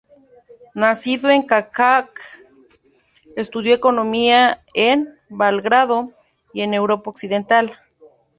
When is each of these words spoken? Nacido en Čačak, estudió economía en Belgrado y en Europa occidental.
Nacido 0.73 1.29
en 1.29 1.45
Čačak, 1.47 2.09
estudió 3.35 3.75
economía 3.75 4.63
en 4.73 5.15
Belgrado 5.29 6.11
y 6.55 6.61
en 6.61 6.73
Europa 6.73 7.11
occidental. 7.11 7.77